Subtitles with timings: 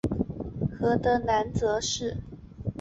[0.79, 2.17] 河的南侧是。